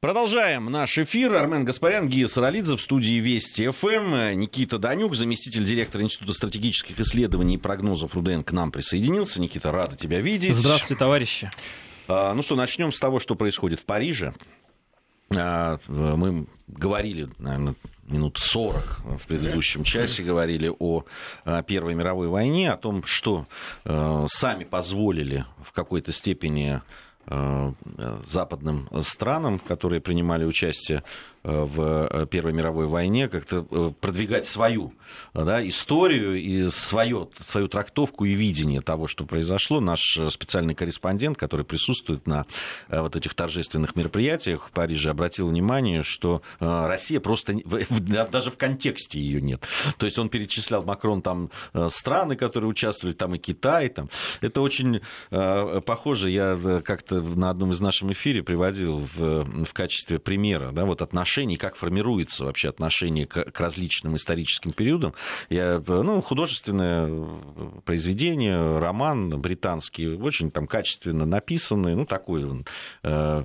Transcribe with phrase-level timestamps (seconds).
[0.00, 1.32] Продолжаем наш эфир.
[1.32, 4.38] Армен Гаспарян, Гия Саралидзе в студии Вести ФМ.
[4.38, 9.40] Никита Данюк, заместитель директора Института стратегических исследований и прогнозов РУДН к нам присоединился.
[9.40, 10.54] Никита, рада тебя видеть.
[10.54, 11.50] Здравствуйте, товарищи.
[12.08, 14.34] А, ну что, начнем с того, что происходит в Париже.
[15.34, 17.74] А, мы говорили, наверное,
[18.06, 21.04] минут 40 в предыдущем часе говорили о
[21.66, 23.46] Первой мировой войне, о том, что
[23.84, 26.82] сами позволили в какой-то степени
[28.26, 31.02] западным странам, которые принимали участие
[31.46, 34.92] в э, Первой мировой войне, как-то э, продвигать свою
[35.32, 39.80] да, историю и свое, свою трактовку и видение того, что произошло.
[39.80, 42.46] Наш специальный корреспондент, который присутствует на
[42.88, 47.54] э, вот этих торжественных мероприятиях в Париже, обратил внимание, что Россия просто
[48.30, 49.62] даже в контексте ее нет.
[49.98, 51.50] То есть он перечислял Макрон там
[51.88, 53.88] страны, которые участвовали, там и Китай.
[53.88, 54.08] Там.
[54.40, 55.00] Это очень
[55.30, 56.30] похоже.
[56.30, 61.35] Я как-то на одном из наших эфире приводил в, в качестве примера да, вот отношения
[61.36, 65.12] отношений, как формируется вообще отношение к, к различным историческим периодам.
[65.50, 67.10] Я, ну, художественное
[67.84, 72.64] произведение, роман британский, очень там качественно написанный, ну, такой он,
[73.02, 73.44] э,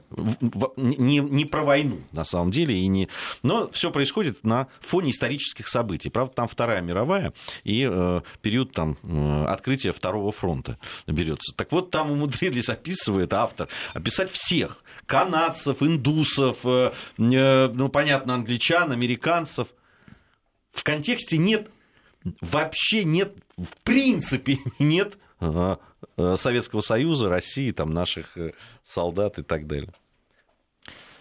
[0.78, 3.10] не, не про войну, на самом деле, и не...
[3.44, 6.10] но все происходит на фоне исторических событий.
[6.10, 7.34] Правда, там Вторая мировая
[7.66, 11.54] и э, период там, э, открытия Второго фронта берется.
[11.58, 18.92] Так вот, там умудрились, описывает автор, описать всех, канадцев, индусов, э, э ну, понятно, англичан,
[18.92, 19.68] американцев.
[20.72, 21.70] В контексте нет,
[22.42, 25.76] вообще нет, в принципе нет э,
[26.36, 29.92] Советского Союза, России, там, наших э, солдат и так далее.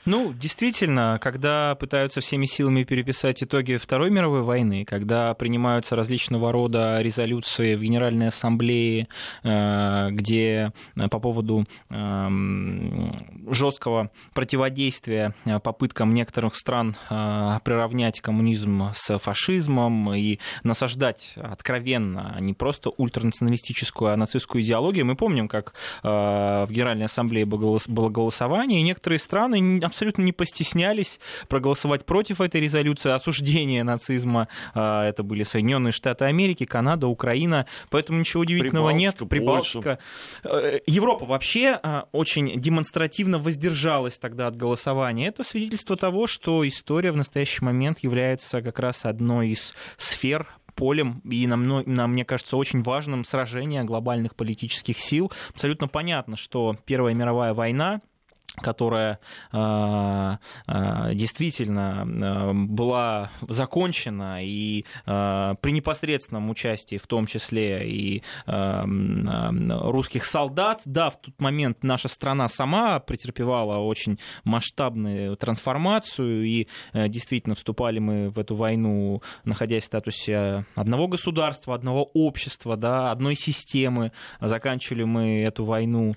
[0.06, 7.02] Ну, действительно, когда пытаются всеми силами переписать итоги Второй мировой войны, когда принимаются различного рода
[7.02, 9.08] резолюции в Генеральной Ассамблее,
[9.42, 13.12] э, где э, по поводу эм,
[13.50, 22.90] жесткого противодействия э, попыткам некоторых стран приравнять коммунизм с фашизмом и насаждать откровенно не просто
[22.90, 29.60] ультранационалистическую, а нацистскую идеологию, мы помним, как в Генеральной Ассамблее было голосование, и некоторые страны
[29.90, 34.48] абсолютно не постеснялись проголосовать против этой резолюции осуждения нацизма.
[34.74, 37.66] А, это были Соединенные Штаты Америки, Канада, Украина.
[37.90, 39.28] Поэтому ничего удивительного Прибалтика, нет.
[39.28, 39.98] Прибалтика.
[40.42, 40.68] Польша.
[40.74, 45.28] Э, Европа вообще а, очень демонстративно воздержалась тогда от голосования.
[45.28, 50.48] Это свидетельство того, что история в настоящий момент является как раз одной из сфер
[50.80, 55.30] полем и, нам, нам, мне кажется, очень важным сражения глобальных политических сил.
[55.50, 58.00] Абсолютно понятно, что Первая мировая война
[58.60, 59.18] которая
[59.52, 70.24] э, э, действительно э, была закончена и при непосредственном участии, в том числе и русских
[70.24, 77.98] солдат, да, в тот момент наша страна сама претерпевала очень масштабную трансформацию, и действительно вступали
[77.98, 85.04] мы в эту войну, находясь в статусе одного государства, одного общества, да, одной системы, заканчивали
[85.04, 86.14] мы эту войну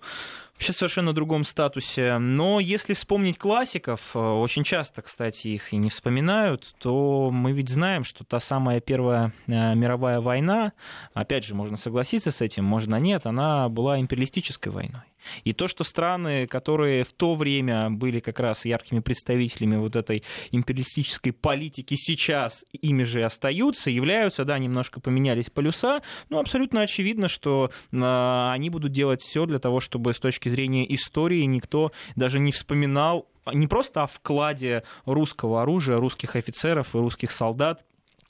[0.63, 2.17] вообще совершенно другом статусе.
[2.19, 7.67] Но если вспомнить классиков, э, очень часто, кстати, их и не вспоминают, то мы ведь
[7.67, 10.71] знаем, что та самая Первая э, мировая война,
[11.13, 15.12] опять же, можно согласиться с этим, можно нет, она была империалистической войной.
[15.43, 20.23] И то, что страны, которые в то время были как раз яркими представителями вот этой
[20.51, 27.71] империалистической политики, сейчас ими же остаются, являются, да, немножко поменялись полюса, но абсолютно очевидно, что
[27.91, 32.51] э, они будут делать все для того, чтобы с точки зрения истории никто даже не
[32.51, 37.83] вспоминал не просто о вкладе русского оружия, русских офицеров и русских солдат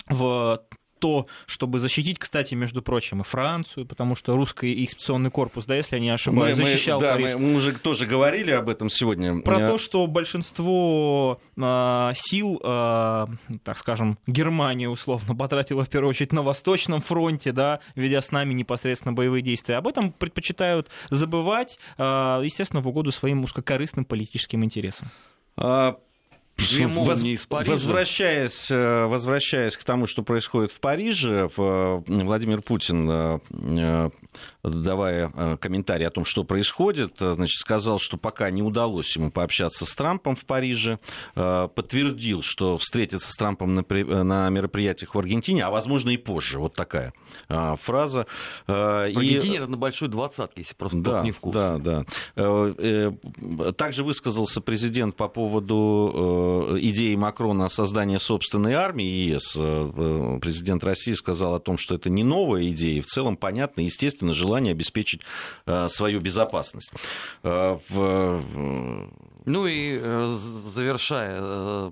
[0.07, 0.63] в
[1.03, 5.97] то, чтобы защитить, кстати, между прочим, и Францию, потому что русский экспедиционный корпус, да, если
[5.97, 7.33] я не ошибаюсь, мы, защищал мы, да, Париж.
[7.33, 9.41] Мы, мы уже тоже говорили об этом сегодня.
[9.41, 13.27] Про то, что большинство э, сил, э,
[13.65, 18.53] так скажем, Германия условно потратила в первую очередь на Восточном фронте, да, ведя с нами
[18.53, 19.75] непосредственно боевые действия.
[19.75, 22.03] Об этом предпочитают забывать, э,
[22.45, 25.09] естественно, в угоду своим узкокорыстным политическим интересам.
[25.57, 25.97] А,
[26.57, 27.23] Воз...
[27.49, 34.09] Возвращаясь, э, возвращаясь к тому, что происходит в Париже, Владимир Путин, э, э,
[34.63, 39.95] давая комментарий о том, что происходит, значит, сказал, что пока не удалось ему пообщаться с
[39.95, 40.99] Трампом в Париже,
[41.33, 46.59] подтвердил, что встретится с Трампом на мероприятиях в Аргентине, а возможно и позже.
[46.59, 47.13] Вот такая
[47.47, 48.27] фраза.
[48.67, 49.57] В Аргентине и...
[49.57, 51.77] это на большой двадцатке, если просто да, не в курсе.
[51.77, 52.05] Да,
[52.35, 53.73] да.
[53.73, 61.13] Также высказался президент по поводу Э, идеи Макрона создания собственной армии ЕС, э, президент России
[61.13, 64.71] сказал о том, что это не новая идея, и в целом понятно, естественно, желание желание
[64.71, 65.21] обеспечить
[65.87, 66.91] свою безопасность.
[67.43, 68.43] В...
[69.45, 69.99] Ну и
[70.73, 71.91] завершая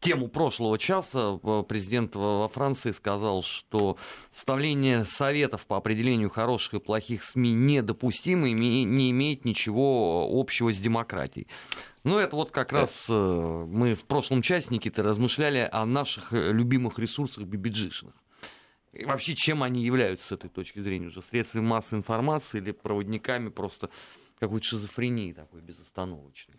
[0.00, 3.96] тему прошлого часа э, президент во Франции сказал, что
[4.32, 10.78] составление советов по определению хороших и плохих СМИ недопустимо и не имеет ничего общего с
[10.78, 11.48] демократией.
[12.04, 16.52] Ну, это вот как раз э, мы в прошлом часе, Никита, размышляли о наших э,
[16.52, 18.14] любимых ресурсах бибиджишных.
[18.98, 21.22] И вообще, чем они являются с этой точки зрения уже?
[21.22, 23.90] Средствами массовой информации или проводниками просто
[24.40, 26.56] какой-то шизофрении такой безостановочной?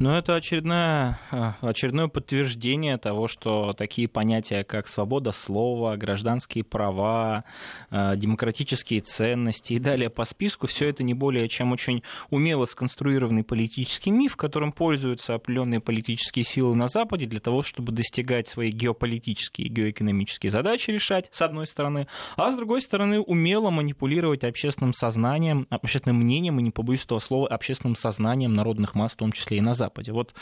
[0.00, 7.42] Ну, это очередное, а, очередное подтверждение того, что такие понятия, как свобода слова, гражданские права,
[7.90, 13.42] а, демократические ценности и далее по списку, все это не более чем очень умело сконструированный
[13.42, 19.66] политический миф, которым пользуются определенные политические силы на Западе для того, чтобы достигать свои геополитические
[19.66, 22.06] и геоэкономические задачи решать, с одной стороны,
[22.36, 27.48] а с другой стороны, умело манипулировать общественным сознанием, общественным мнением, и не побоюсь этого слова,
[27.48, 30.12] общественным сознанием народных масс, в том числе и на Западе.
[30.12, 30.34] Вот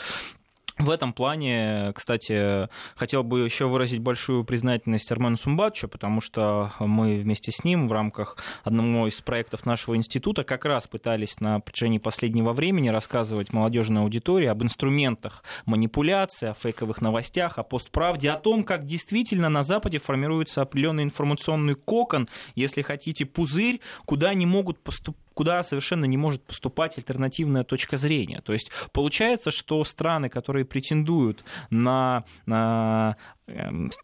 [0.79, 7.17] в этом плане, кстати, хотел бы еще выразить большую признательность Армену Сумбатчу, потому что мы
[7.17, 11.97] вместе с ним в рамках одного из проектов нашего института как раз пытались на протяжении
[11.97, 18.63] последнего времени рассказывать молодежной аудитории об инструментах манипуляции, о фейковых новостях, о постправде, о том,
[18.63, 25.26] как действительно на Западе формируется определенный информационный кокон, если хотите, пузырь, куда не могут поступать
[25.37, 28.41] куда совершенно не может поступать альтернативная точка зрения.
[28.41, 33.17] То есть получается, что страны, которые претендуют на, на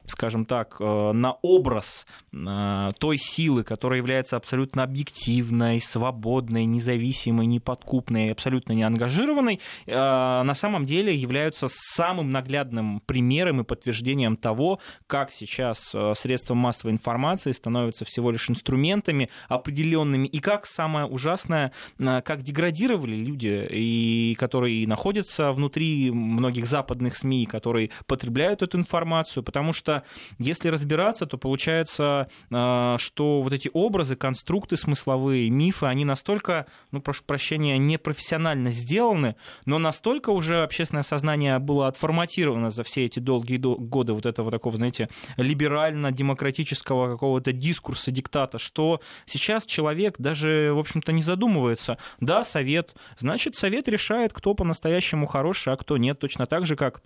[0.06, 8.32] скажем так, э, на образ э, той силы, которая является абсолютно объективной, свободной, независимой, неподкупной,
[8.32, 15.94] абсолютно неангажированной, э, на самом деле являются самым наглядным примером и подтверждением того, как сейчас
[16.16, 23.68] средства массовой информации становятся всего лишь инструментами определенными, и как самое ужасное, как деградировали люди,
[23.70, 30.04] и которые находятся внутри многих западных СМИ, которые потребляют эту информацию, информацию, потому что
[30.40, 37.02] если разбираться, то получается, а, что вот эти образы, конструкты смысловые, мифы, они настолько, ну,
[37.02, 39.36] прошу прощения, непрофессионально сделаны,
[39.66, 44.78] но настолько уже общественное сознание было отформатировано за все эти долгие годы вот этого такого,
[44.78, 51.98] знаете, либерально-демократического какого-то дискурса, диктата, что сейчас человек даже, в общем-то, не задумывается.
[52.20, 57.02] Да, совет, значит, совет решает, кто по-настоящему хороший, а кто нет, точно так же, как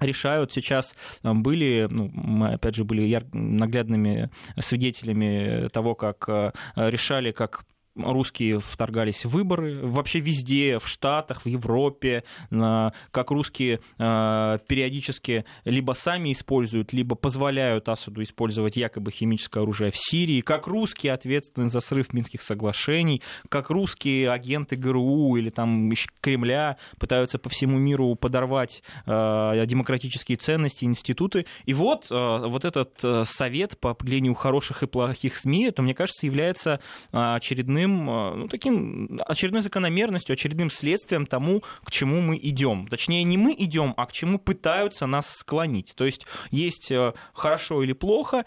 [0.00, 3.02] решают сейчас, э, были, ну, мы опять же были
[3.32, 7.64] наглядными свидетелями того, как э, решали, как
[7.96, 15.92] русские вторгались в выборы, вообще везде, в Штатах, в Европе, как русские э, периодически либо
[15.92, 21.80] сами используют, либо позволяют Асаду использовать якобы химическое оружие в Сирии, как русские ответственны за
[21.80, 25.90] срыв Минских соглашений, как русские агенты ГРУ или там
[26.20, 31.46] Кремля пытаются по всему миру подорвать э, демократические ценности, институты.
[31.64, 32.14] И вот, э,
[32.46, 36.80] вот этот совет по определению хороших и плохих СМИ, это, мне кажется, является
[37.12, 42.88] очередным очередным, э, ну, таким, очередной закономерностью, очередным следствием тому, к чему мы идем.
[42.88, 45.92] Точнее, не мы идем, а к чему пытаются нас склонить.
[45.94, 48.44] То есть есть э, хорошо или плохо,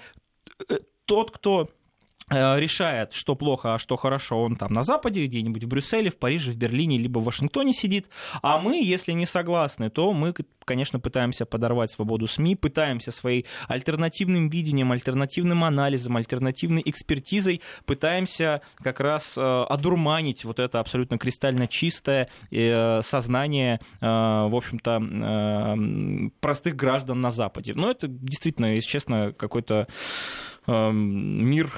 [0.68, 1.70] э, тот, кто
[2.30, 6.52] решает, что плохо, а что хорошо, он там на Западе, где-нибудь в Брюсселе, в Париже,
[6.52, 8.08] в Берлине, либо в Вашингтоне сидит.
[8.42, 10.34] А мы, если не согласны, то мы
[10.70, 19.00] конечно, пытаемся подорвать свободу СМИ, пытаемся своей альтернативным видением, альтернативным анализом, альтернативной экспертизой, пытаемся как
[19.00, 25.00] раз э, одурманить вот это абсолютно кристально чистое э, сознание, э, в общем-то,
[26.40, 27.74] простых граждан на Западе.
[27.74, 29.88] Но это действительно, если честно, какой-то
[30.92, 31.72] мир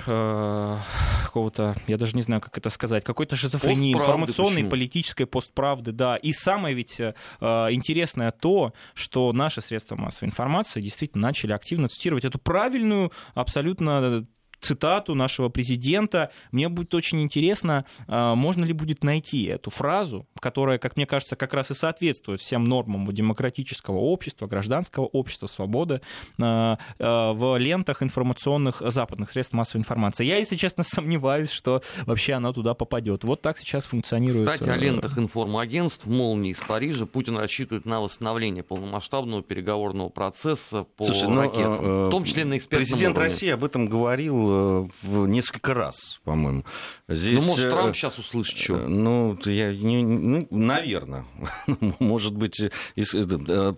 [1.24, 4.70] какого-то, я даже не знаю, как это сказать, какой-то шизофрении информационной, почему?
[4.70, 6.18] политической постправды, да.
[6.18, 7.00] И самое ведь
[7.40, 14.28] интересное то, что наши средства массовой информации действительно начали активно цитировать эту правильную, абсолютно
[14.62, 16.32] цитату нашего президента.
[16.52, 21.36] Мне будет очень интересно, а, можно ли будет найти эту фразу, которая, как мне кажется,
[21.36, 26.02] как раз и соответствует всем нормам демократического общества, гражданского общества, свободы
[26.40, 30.26] а, а, в лентах информационных западных средств массовой информации.
[30.26, 33.24] Я, если честно, сомневаюсь, что вообще она туда попадет.
[33.24, 34.50] Вот так сейчас функционирует.
[34.50, 40.86] Кстати, о э, лентах информагентств «Молнии» из Парижа Путин рассчитывает на восстановление полномасштабного переговорного процесса
[40.96, 43.32] по Слушай, ну, ракетам, ну, в том числе на экспертном Президент уровне.
[43.32, 46.64] России об этом говорил Э, в несколько раз, по-моему.
[47.08, 48.76] Здесь, ну, может, Трамп сейчас э, услышит что?
[48.76, 51.26] Э, ну, я не, ну, наверное.
[52.00, 52.62] может быть,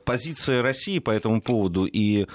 [0.06, 2.27] позиция России по этому поводу и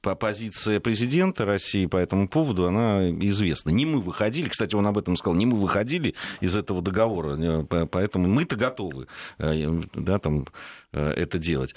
[0.00, 3.70] позиция президента России по этому поводу, она известна.
[3.70, 8.28] Не мы выходили, кстати, он об этом сказал, не мы выходили из этого договора, поэтому
[8.28, 10.46] мы-то готовы да, там,
[10.92, 11.74] это делать.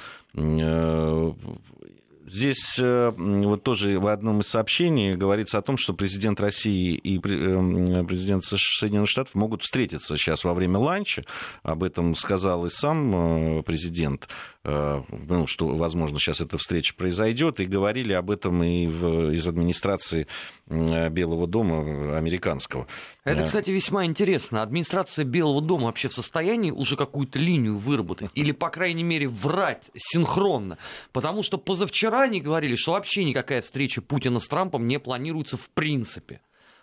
[2.32, 7.18] Здесь э, вот тоже в одном из сообщений говорится о том, что президент России и
[7.18, 11.26] э, президент Соединенных Штатов могут встретиться сейчас во время ланча.
[11.62, 14.30] Об этом сказал и сам э, президент,
[14.64, 17.60] ну, что, возможно, сейчас эта встреча произойдет.
[17.60, 20.28] И говорили об этом и в, из администрации
[20.68, 22.86] Белого дома американского.
[23.24, 24.62] Это, кстати, весьма интересно.
[24.62, 28.30] Администрация Белого дома вообще в состоянии уже какую-то линию выработать?
[28.36, 30.78] Или, по крайней мере, врать синхронно?
[31.12, 35.70] Потому что позавчера они говорили, что вообще никакая встреча Путина с Трампом не планируется в
[35.72, 36.42] принципе.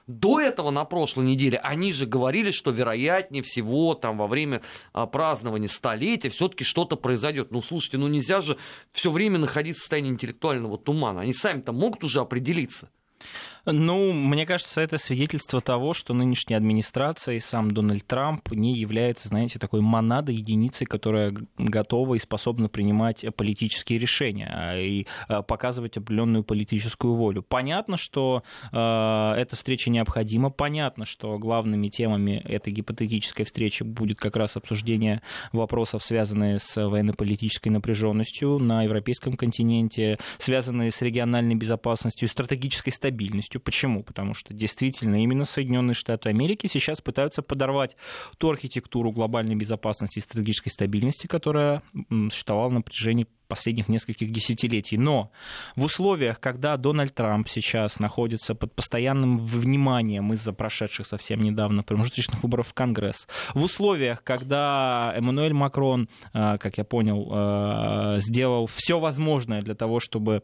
[0.09, 4.63] До этого на прошлой неделе они же говорили, что вероятнее всего там во время
[4.95, 7.51] а, празднования столетия все-таки что-то произойдет.
[7.51, 8.57] Ну слушайте, ну нельзя же
[8.93, 11.21] все время находиться в состоянии интеллектуального тумана.
[11.21, 12.91] Они сами-то могут уже определиться.
[13.71, 19.29] Ну, мне кажется, это свидетельство того, что нынешняя администрация и сам Дональд Трамп не является,
[19.29, 25.99] знаете, такой монадой, единицей, которая готова и способна принимать политические решения а, и а, показывать
[25.99, 27.43] определенную политическую волю.
[27.43, 34.37] Понятно, что э, эта встреча необходима, понятно, что главными темами этой гипотетической встречи будет как
[34.37, 35.21] раз обсуждение
[35.53, 43.58] вопросов, связанные с военно-политической напряженностью на европейском континенте, связанные с региональной безопасностью и стратегической стабильностью
[43.59, 43.61] полностью.
[43.61, 44.03] Почему?
[44.03, 47.97] Потому что действительно именно Соединенные Штаты Америки сейчас пытаются подорвать
[48.39, 51.83] ту архитектуру глобальной безопасности и стратегической стабильности, которая
[52.31, 54.99] существовала на протяжении последних нескольких десятилетий.
[54.99, 55.31] Но
[55.75, 62.43] в условиях, когда Дональд Трамп сейчас находится под постоянным вниманием из-за прошедших совсем недавно промежуточных
[62.43, 69.01] выборов в Конгресс, в условиях, когда Эммануэль Макрон, э, как я понял, э, сделал все
[69.01, 70.43] возможное для того, чтобы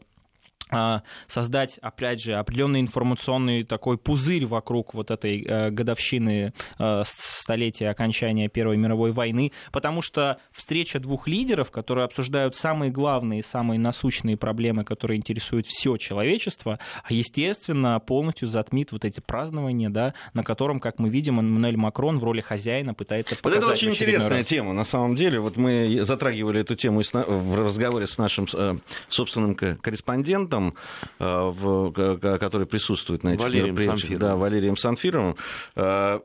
[1.27, 8.49] создать, опять же, определенный информационный такой пузырь вокруг вот этой э, годовщины э, столетия окончания
[8.49, 14.83] Первой мировой войны, потому что встреча двух лидеров, которые обсуждают самые главные, самые насущные проблемы,
[14.83, 16.79] которые интересуют все человечество,
[17.09, 22.23] естественно, полностью затмит вот эти празднования, да, на котором, как мы видим, Эммануэль Макрон в
[22.23, 23.61] роли хозяина пытается показать...
[23.61, 24.47] Вот это очень интересная раз.
[24.47, 25.39] тема, на самом деле.
[25.39, 28.77] Вот мы затрагивали эту тему в разговоре с нашим э,
[29.09, 30.73] собственным корреспондентом, экспертом,
[31.19, 34.19] э, который присутствует на этих Валерием мероприятиях, Санфировым.
[34.19, 35.35] да, Валерием Санфировым,
[35.75, 36.19] э,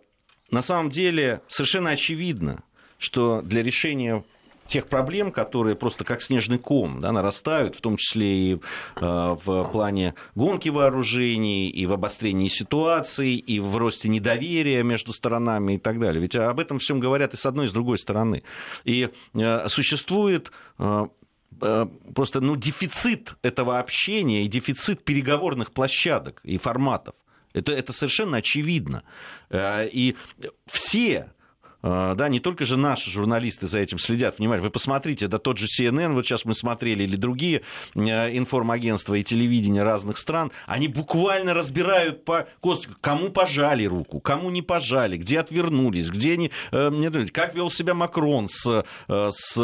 [0.50, 2.62] на самом деле совершенно очевидно,
[2.98, 4.24] что для решения
[4.66, 8.58] тех проблем, которые просто как снежный ком да, нарастают, в том числе и э,
[9.00, 15.78] в плане гонки вооружений, и в обострении ситуации, и в росте недоверия между сторонами и
[15.78, 16.22] так далее.
[16.22, 18.44] Ведь об этом всем говорят и с одной, и с другой стороны.
[18.84, 19.08] И
[19.66, 20.52] существует
[22.14, 27.14] просто ну, дефицит этого общения и дефицит переговорных площадок и форматов.
[27.52, 29.02] Это, это совершенно очевидно.
[29.50, 30.16] Э, и
[30.66, 31.32] все
[31.82, 34.64] да, не только же наши журналисты за этим следят, внимательно.
[34.64, 37.62] Вы посмотрите, да тот же CNN, вот сейчас мы смотрели, или другие
[37.94, 42.46] э, информагентства и телевидения разных стран, они буквально разбирают по
[43.00, 48.48] кому пожали руку, кому не пожали, где отвернулись, где они, э, как вел себя Макрон
[48.48, 49.54] с, э, с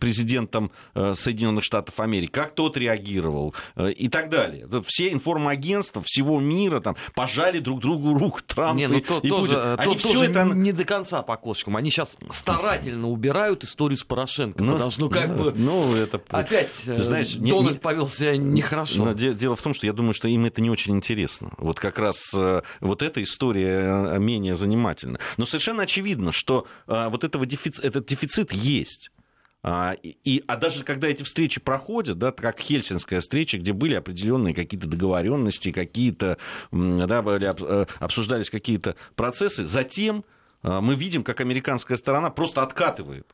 [0.00, 4.68] президентом Соединенных Штатов Америки, как тот реагировал и так далее.
[4.86, 9.28] Все информагентства всего мира там пожали друг другу руку, Трамп не, ну, и, то, и
[9.28, 9.76] тоже, Путин.
[9.78, 11.76] Они все это не до конца по косточкам.
[11.76, 14.62] Они сейчас старательно убирают историю с Порошенко.
[14.62, 16.20] Ну, потому что, ну, как бы, ну, это...
[16.28, 19.04] опять Ты э, знаешь, Дональд не, повел себя нехорошо.
[19.04, 21.52] Но дело в том, что я думаю, что им это не очень интересно.
[21.58, 25.18] Вот как раз э, вот эта история э, менее занимательна.
[25.36, 29.10] Но совершенно очевидно, что вот этого дефицит, этот дефицит есть.
[29.62, 34.54] А, и, а даже когда эти встречи проходят, да, как Хельсинская встреча, где были определенные
[34.54, 36.38] какие-то договоренности, какие-то,
[36.72, 37.44] да, были,
[38.02, 40.24] обсуждались какие-то процессы, затем
[40.62, 43.26] мы видим, как американская сторона просто откатывает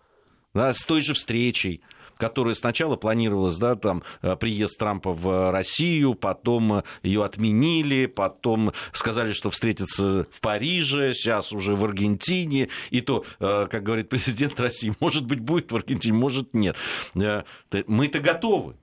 [0.55, 1.83] да, с той же встречей,
[2.17, 9.33] которая сначала планировалась, да, там, э, приезд Трампа в Россию, потом ее отменили, потом сказали,
[9.33, 14.95] что встретятся в Париже, сейчас уже в Аргентине, и то, э, как говорит президент России,
[15.01, 16.77] может быть, будет в Аргентине, может, нет.
[17.15, 17.43] Э,
[17.87, 18.77] мы-то готовы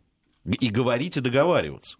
[0.45, 1.97] и говорить, и договариваться.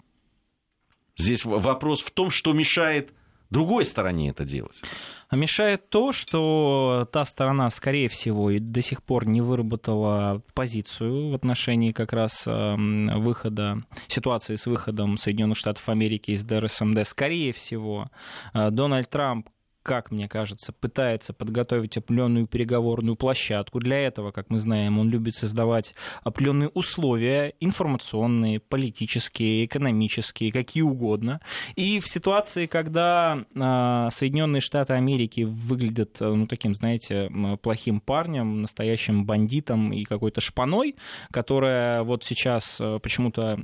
[1.16, 3.14] Здесь вопрос в том, что мешает
[3.54, 4.82] другой стороне это делать.
[5.30, 11.30] А мешает то, что та сторона, скорее всего, и до сих пор не выработала позицию
[11.32, 17.08] в отношении как раз эм, выхода, ситуации с выходом Соединенных Штатов Америки из ДРСМД.
[17.08, 18.12] Скорее всего,
[18.54, 19.50] э, Дональд Трамп
[19.84, 23.80] как мне кажется, пытается подготовить определенную переговорную площадку.
[23.80, 31.42] Для этого, как мы знаем, он любит создавать определенные условия информационные, политические, экономические, какие угодно.
[31.76, 37.30] И в ситуации, когда а, Соединенные Штаты Америки выглядят, ну, таким, знаете,
[37.62, 40.96] плохим парнем, настоящим бандитом и какой-то шпаной,
[41.32, 43.60] которая вот сейчас э, почему-то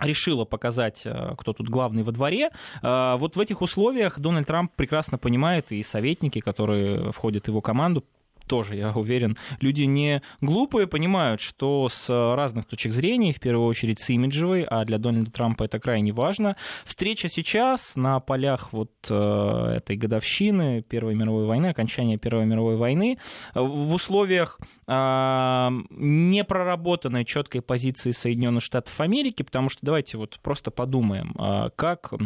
[0.00, 2.50] решила показать, э, кто тут главный во дворе.
[2.82, 7.60] Э, вот в этих условиях Дональд Трамп прекрасно понимает, и советники, которые входят в его
[7.60, 8.04] команду,
[8.46, 14.00] тоже, я уверен, люди не глупые, понимают, что с разных точек зрения, в первую очередь
[14.00, 19.74] с имиджевой, а для Дональда Трампа это крайне важно, встреча сейчас на полях вот э,
[19.76, 23.18] этой годовщины Первой мировой войны, окончания Первой мировой войны,
[23.54, 31.34] в условиях э, непроработанной четкой позиции Соединенных Штатов Америки, потому что давайте вот просто подумаем,
[31.38, 32.18] э, как а,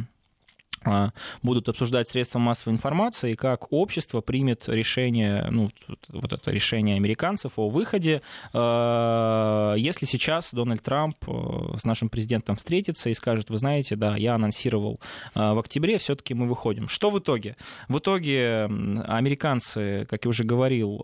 [1.42, 5.70] будут обсуждать средства массовой информации, как общество примет решение, ну,
[6.08, 12.56] вот это решение американцев о выходе, а, если сейчас Дональд Трамп э, с нашим президентом
[12.56, 15.00] встретится и скажет, вы знаете, да, я анонсировал
[15.35, 16.88] а, в октябре, все-таки мы выходим.
[16.88, 17.56] Что в итоге?
[17.88, 21.02] В итоге американцы, как я уже говорил,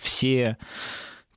[0.00, 0.56] все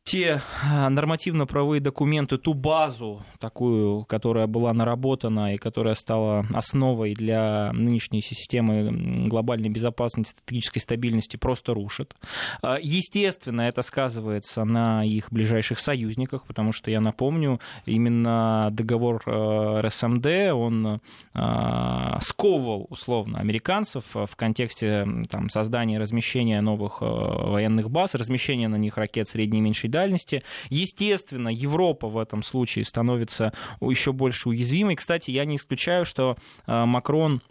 [0.07, 7.71] те а, нормативно-правовые документы, ту базу такую, которая была наработана и которая стала основой для
[7.73, 12.15] нынешней системы глобальной безопасности, стратегической стабильности, просто рушат.
[12.61, 19.81] А, естественно, это сказывается на их ближайших союзниках, потому что, я напомню, именно договор а,
[19.81, 21.01] РСМД, он
[22.21, 28.97] сковывал, условно, американцев в контексте там, создания и размещения новых военных баз, размещения на них
[28.97, 30.43] ракет средней и меньшей дальности.
[30.69, 33.51] Естественно, Европа в этом случае становится
[33.81, 34.95] еще больше уязвимой.
[34.95, 36.35] Кстати, я не исключаю, что
[36.67, 37.41] э, Макрон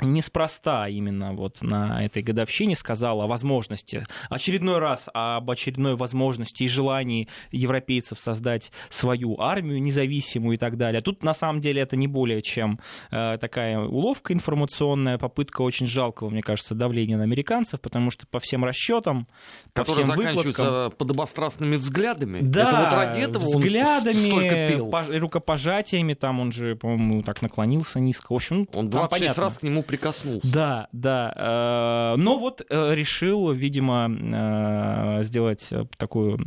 [0.00, 6.68] неспроста именно вот на этой годовщине сказал о возможности, очередной раз об очередной возможности и
[6.68, 11.00] желании европейцев создать свою армию независимую и так далее.
[11.00, 12.80] Тут на самом деле это не более чем
[13.12, 18.40] э, такая уловка информационная, попытка очень жалкого, мне кажется, давления на американцев, потому что по
[18.40, 19.28] всем расчетам,
[19.74, 22.40] по Которые всем заканчиваются подобострастными взглядами.
[22.40, 28.00] Да, это вот ради этого взглядами, он пож- рукопожатиями, там он же, по-моему, так наклонился
[28.00, 28.32] низко.
[28.32, 29.42] В общем, он 26 понятно.
[29.42, 30.52] раз к нему прикоснулся.
[30.52, 32.14] Да, да.
[32.14, 36.38] Э, но вот э, решил, видимо, э, сделать такую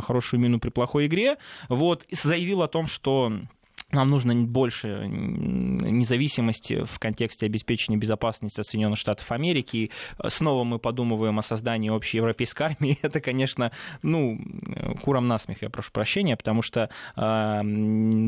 [0.00, 1.36] хорошую мину при плохой игре.
[1.68, 3.32] Вот, заявил о том, что
[3.92, 9.76] нам нужно больше независимости в контексте обеспечения безопасности Соединенных Штатов Америки.
[9.76, 9.90] И
[10.28, 12.98] снова мы подумываем о создании общей европейской армии.
[13.02, 13.72] Это, конечно,
[14.02, 14.38] ну,
[15.02, 17.62] куром насмех, я прошу прощения, потому что э,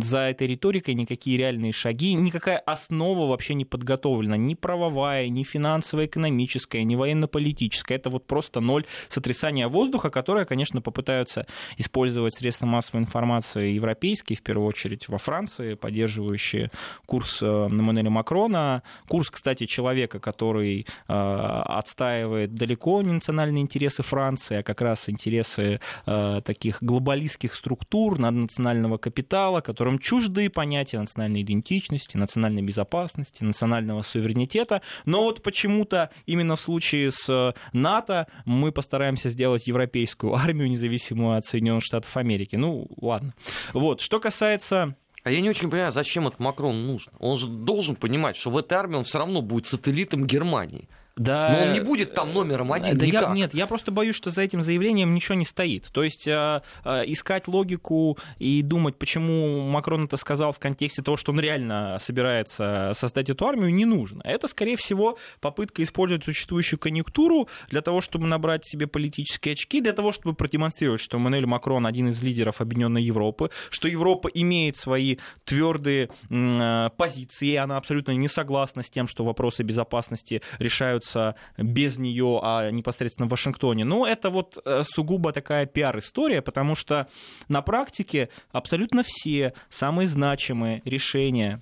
[0.02, 4.36] за этой риторикой никакие реальные шаги, никакая основа вообще не подготовлена.
[4.36, 7.96] Ни правовая, ни финансовая, экономическая, ни военно-политическая.
[7.96, 11.46] Это вот просто ноль сотрясания воздуха, которое, конечно, попытаются
[11.76, 16.70] использовать средства массовой информации европейские, в первую очередь во Франции, франции, поддерживающие
[17.06, 18.82] курс э, Эммануэля Макрона.
[19.08, 25.80] Курс, кстати, человека, который э, отстаивает далеко не национальные интересы Франции, а как раз интересы
[26.06, 34.80] э, таких глобалистских структур, наднационального капитала, которым чужды понятия национальной идентичности, национальной безопасности, национального суверенитета.
[35.04, 41.44] Но вот почему-то именно в случае с НАТО мы постараемся сделать европейскую армию, независимую от
[41.44, 42.56] Соединенных Штатов Америки.
[42.56, 43.34] Ну, ладно.
[43.72, 44.00] Вот.
[44.00, 47.12] Что касается а я не очень понимаю, зачем это Макрон нужно.
[47.18, 50.88] Он же должен понимать, что в этой армии он все равно будет сателлитом Германии.
[51.16, 52.96] Да, Но он не будет там номером один.
[52.96, 55.88] Да я, нет, я просто боюсь, что за этим заявлением ничего не стоит.
[55.92, 61.16] То есть э, э, искать логику и думать, почему Макрон это сказал в контексте того,
[61.16, 64.22] что он реально собирается создать эту армию, не нужно.
[64.24, 69.92] Это, скорее всего, попытка использовать существующую конъюнктуру для того, чтобы набрать себе политические очки, для
[69.92, 75.18] того, чтобы продемонстрировать, что Мануэль Макрон один из лидеров Объединенной Европы, что Европа имеет свои
[75.44, 81.98] твердые э, позиции, она абсолютно не согласна с тем, что вопросы безопасности решают решаются без
[81.98, 83.84] нее, а непосредственно в Вашингтоне.
[83.84, 87.08] Но это вот э, сугубо такая пиар-история, потому что
[87.48, 91.60] на практике абсолютно все самые значимые решения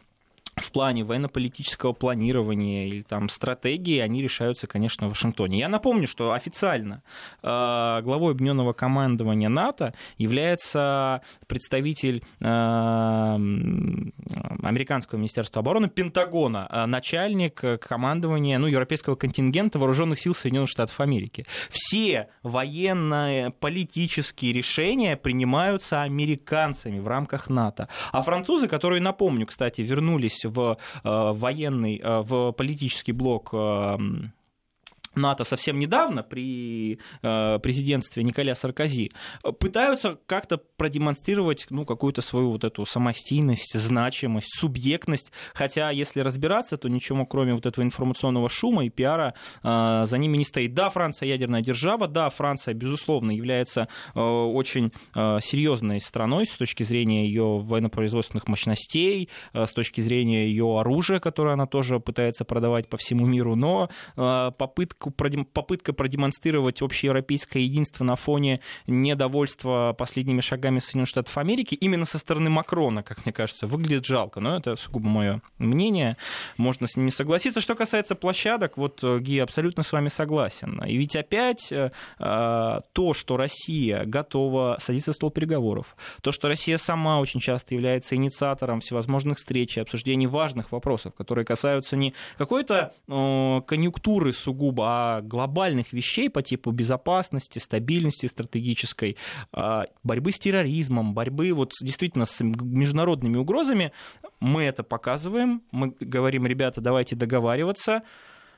[0.61, 5.59] в плане военно-политического планирования или там стратегии, они решаются, конечно, в Вашингтоне.
[5.59, 7.03] Я напомню, что официально
[7.43, 12.45] э, главой объединенного командования НАТО является представитель э,
[14.63, 21.47] американского министерства обороны Пентагона, э, начальник командования ну, европейского контингента вооруженных сил Соединенных Штатов Америки.
[21.69, 27.89] Все военные политические решения принимаются американцами в рамках НАТО.
[28.13, 33.99] А французы, которые, напомню, кстати, вернулись в э, военный, э, в политический блок э,
[35.21, 39.11] НАТО совсем недавно при э, президентстве Николя Саркози,
[39.59, 46.89] пытаются как-то продемонстрировать ну, какую-то свою вот эту самостийность, значимость, субъектность, хотя если разбираться, то
[46.89, 50.75] ничего кроме вот этого информационного шума и пиара э, за ними не стоит.
[50.75, 57.27] Да, Франция ядерная держава, да, Франция, безусловно, является э, очень серьезной страной с точки зрения
[57.27, 63.27] ее военно-производственных мощностей, с точки зрения ее оружия, которое она тоже пытается продавать по всему
[63.27, 64.51] миру, но э,
[65.17, 72.19] попытка попытка продемонстрировать общеевропейское единство на фоне недовольства последними шагами Соединенных Штатов Америки именно со
[72.19, 74.41] стороны Макрона, как мне кажется, выглядит жалко.
[74.41, 76.17] Но это сугубо мое мнение.
[76.57, 77.61] Можно с ними согласиться.
[77.61, 80.83] Что касается площадок, вот э, Ги абсолютно с вами согласен.
[80.85, 86.49] И ведь опять э, э, то, что Россия готова садиться за стол переговоров, то, что
[86.49, 92.15] Россия сама очень часто является инициатором всевозможных встреч и обсуждений важных вопросов, которые касаются не
[92.37, 99.17] какой-то конъюнктуры сугубо, а глобальных вещей по типу безопасности, стабильности стратегической,
[100.03, 103.93] борьбы с терроризмом, борьбы вот действительно с международными угрозами,
[104.41, 108.03] мы это показываем, мы говорим, ребята, давайте договариваться,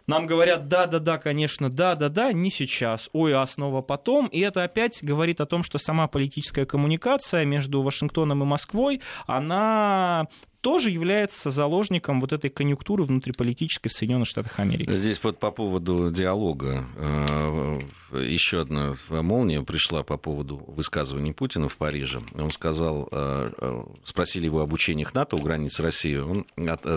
[0.07, 4.27] нам говорят, да-да-да, конечно, да-да-да, не сейчас, ой, а снова потом.
[4.27, 10.27] И это опять говорит о том, что сама политическая коммуникация между Вашингтоном и Москвой, она
[10.63, 14.91] тоже является заложником вот этой конъюнктуры внутриполитической в Соединенных Штатах Америки.
[14.91, 17.81] Здесь вот по поводу диалога э,
[18.25, 22.23] еще одна молния пришла по поводу высказываний Путина в Париже.
[22.35, 26.47] Он сказал, э, э, спросили его об учениях НАТО у границ России, он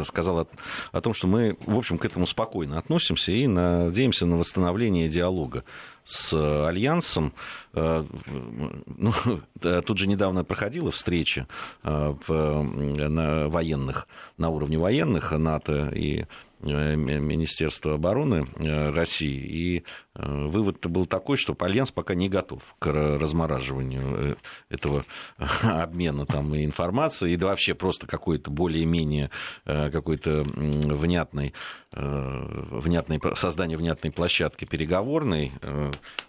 [0.06, 0.48] сказал
[0.92, 5.64] о том, что мы, в общем, к этому спокойно относимся и надеемся на восстановление диалога
[6.06, 6.34] с
[6.68, 7.34] Альянсом.
[7.74, 8.06] Э,
[8.86, 9.14] ну,
[9.82, 11.48] тут же недавно проходила встреча
[11.84, 16.26] э, в, на военных, на уровне военных НАТО и
[16.66, 19.38] Э, Министерства обороны э, России.
[19.38, 19.84] И
[20.16, 24.38] э, вывод был такой, что Альянс пока не готов к размораживанию
[24.70, 25.06] этого
[25.62, 29.30] обмена там, информации и вообще просто какой-то более-менее
[29.66, 31.54] какой-то внятной,
[31.92, 35.52] внятной, создание внятной площадки переговорной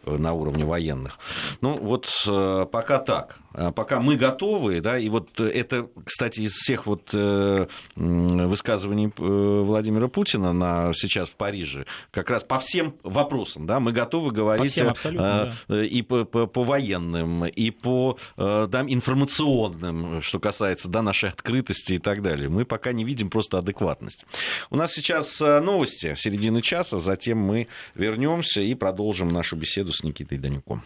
[0.05, 1.18] на уровне военных.
[1.61, 2.09] Ну вот
[2.70, 3.38] пока так.
[3.75, 7.14] Пока мы готовы, да, и вот это, кстати, из всех вот
[7.96, 14.31] высказываний Владимира Путина на, сейчас в Париже, как раз по всем вопросам, да, мы готовы
[14.33, 15.85] говорить по всем, э, да.
[15.85, 21.95] и по, по, по военным, и по э, да, информационным, что касается да, нашей открытости
[21.95, 22.49] и так далее.
[22.49, 24.27] Мы пока не видим просто адекватность.
[24.71, 30.03] У нас сейчас э, новости середины часа, затем мы вернемся и продолжим нашу беседу с
[30.03, 30.83] Никитой Данюком.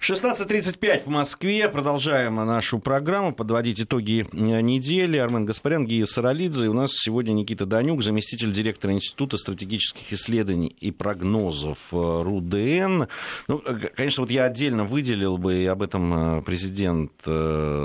[0.00, 1.68] 16.35 в Москве.
[1.68, 5.16] Продолжаем нашу программу, подводить итоги э, недели.
[5.16, 6.68] Армен Гаспарян, Гия Саралидзе.
[6.68, 13.04] У нас сегодня Никита Данюк, заместитель директора Института стратегических исследований и прогнозов э, РУДН.
[13.48, 17.12] Ну, э, конечно, вот я отдельно выделил бы, и об этом президент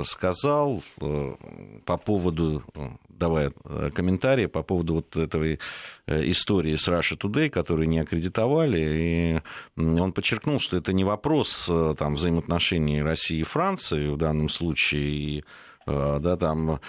[0.06, 2.62] сказал, по поводу
[3.20, 5.60] давая э, комментарии по поводу вот этой
[6.06, 8.80] э, истории с Russia Today, которую не аккредитовали.
[8.80, 9.40] И
[9.76, 15.10] он подчеркнул, что это не вопрос э, там, взаимоотношений России и Франции в данном случае,
[15.10, 15.44] и,
[15.86, 16.80] да, там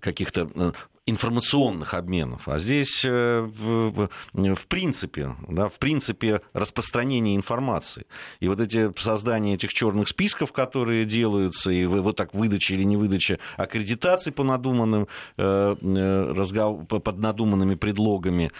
[0.00, 0.72] каких-то
[1.06, 8.06] информационных обменов, а здесь э, в, в принципе, да, в принципе распространение информации.
[8.38, 12.96] И вот эти создание этих черных списков, которые делаются, и вот так выдача или не
[12.96, 18.52] выдача аккредитаций по надуманным, э, э, под надуманными предлогами,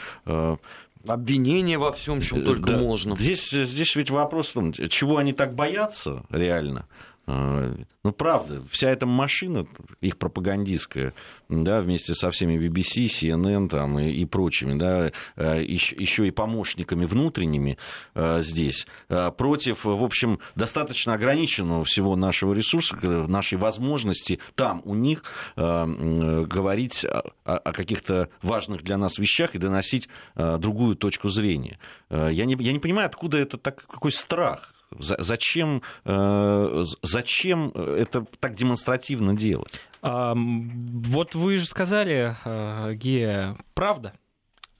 [1.05, 2.79] Обвинения во всем, чем только да.
[2.79, 3.17] можно.
[3.17, 6.87] Здесь, здесь ведь вопрос в том, чего они так боятся реально.
[7.35, 9.67] А, ну, правда, вся эта машина,
[10.03, 11.15] их пропагандистская,
[11.49, 17.07] да, вместе со всеми BBC, CNN там, и, и прочими, да, еще, а, и помощниками
[17.07, 17.79] внутренними
[18.15, 25.23] а, здесь, против, в общем, достаточно ограниченного всего нашего ресурса, нашей возможности там у них
[25.57, 31.79] говорить о, о каких-то важных для нас вещах и доносить другую точку зрения.
[32.11, 38.55] Я не, я не понимаю, откуда это так, какой страх Зачем, э, зачем это так
[38.55, 39.81] демонстративно делать?
[40.03, 44.15] Вот вы же сказали, э, Гея, правда.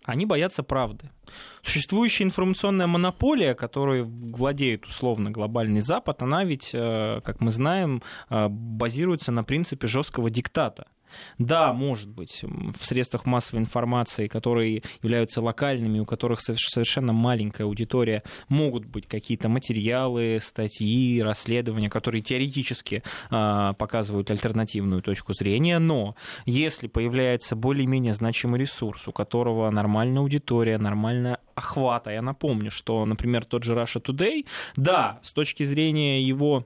[0.05, 1.11] Они боятся правды.
[1.63, 9.31] Существующая информационная монополия, которой владеет условно глобальный Запад, она ведь, э, как мы знаем, базируется
[9.31, 10.89] на принципе жесткого диктата.
[11.39, 18.23] Да, может быть, в средствах массовой информации, которые являются локальными, у которых совершенно маленькая аудитория,
[18.49, 26.87] могут быть какие-то материалы, статьи, расследования, которые теоретически э, показывают альтернативную точку зрения, но если
[26.87, 33.65] появляется более-менее значимый ресурс, у которого нормальная аудитория, нормальная охвата, я напомню, что, например, тот
[33.65, 34.47] же Russia Today,
[34.77, 36.65] да, с точки зрения его а,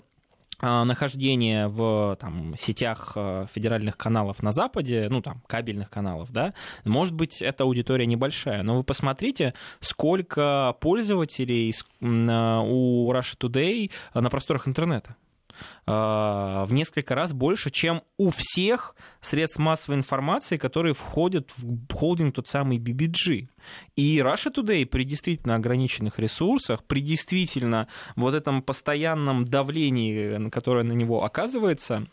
[0.61, 7.15] нахождение в там, сетях э, федеральных каналов на Западе, ну там кабельных каналов, да, может
[7.15, 15.17] быть, эта аудитория небольшая, но вы посмотрите, сколько пользователей у Russia Today на просторах интернета.
[15.87, 22.35] А, в несколько раз больше, чем у всех средств массовой информации, которые входят в холдинг
[22.35, 23.49] тот самый BBG.
[23.97, 30.93] И Russia Today при действительно ограниченных ресурсах, при действительно вот этом постоянном давлении, которое на
[30.93, 32.07] него оказывается,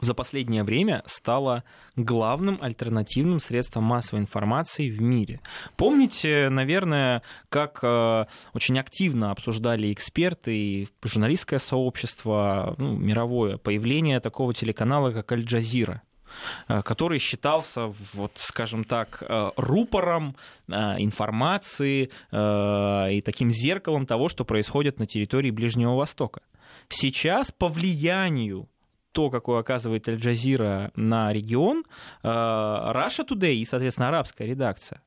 [0.00, 1.64] за последнее время стало
[1.96, 5.40] главным альтернативным средством массовой информации в мире.
[5.76, 14.54] Помните, наверное, как э, очень активно обсуждали эксперты и журналистское сообщество, ну, мировое, появление такого
[14.54, 16.02] телеканала, как Аль-Джазира
[16.68, 20.36] э, который считался, вот, скажем так, э, рупором
[20.68, 26.42] информации и таким зеркалом того, что происходит на территории Ближнего Востока.
[26.88, 28.68] Сейчас по влиянию
[29.12, 31.84] то, какое оказывает Аль-Джазира на регион,
[32.22, 35.02] э, Russia Today и, соответственно, арабская редакция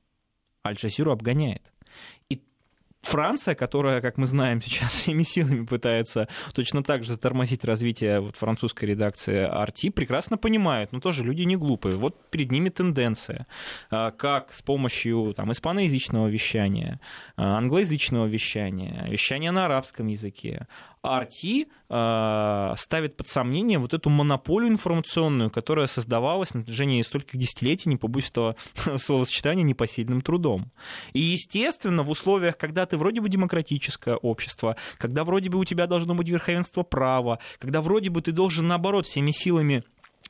[0.65, 1.71] Аль-Джазиру обгоняет.
[2.29, 2.41] И
[3.03, 8.37] Франция, которая, как мы знаем, сейчас всеми силами пытается точно так же затормозить развитие вот
[8.37, 11.97] французской редакции RT, прекрасно понимают, но тоже люди не глупые.
[11.97, 13.45] Вот перед ними тенденция,
[13.91, 16.99] э, как с помощью там, испаноязычного вещания,
[17.37, 20.67] э, англоязычного вещания, вещания на арабском языке,
[21.03, 27.89] RT э, ставит под сомнение вот эту монополию информационную, которая создавалась на протяжении стольких десятилетий,
[27.89, 28.55] не побоюсь этого
[28.97, 30.71] словосочетания, непосильным трудом.
[31.13, 35.87] И, естественно, в условиях, когда ты вроде бы демократическое общество, когда вроде бы у тебя
[35.87, 39.83] должно быть верховенство права, когда вроде бы ты должен, наоборот, всеми силами